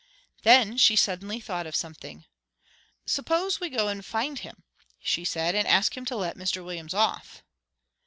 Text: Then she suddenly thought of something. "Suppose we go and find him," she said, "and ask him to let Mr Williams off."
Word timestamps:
Then 0.41 0.77
she 0.79 0.95
suddenly 0.95 1.39
thought 1.39 1.67
of 1.67 1.75
something. 1.75 2.25
"Suppose 3.05 3.59
we 3.59 3.69
go 3.69 3.87
and 3.87 4.03
find 4.03 4.39
him," 4.39 4.63
she 4.99 5.23
said, 5.23 5.53
"and 5.53 5.67
ask 5.67 5.95
him 5.95 6.05
to 6.05 6.15
let 6.15 6.37
Mr 6.37 6.65
Williams 6.65 6.95
off." 6.95 7.43